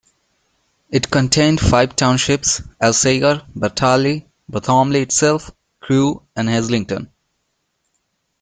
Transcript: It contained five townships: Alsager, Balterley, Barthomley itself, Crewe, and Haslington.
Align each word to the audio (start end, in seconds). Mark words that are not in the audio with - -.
It 0.89 1.11
contained 1.11 1.59
five 1.59 1.95
townships: 1.95 2.63
Alsager, 2.81 3.45
Balterley, 3.55 4.25
Barthomley 4.51 5.03
itself, 5.03 5.51
Crewe, 5.79 6.23
and 6.35 6.49
Haslington. 6.49 7.07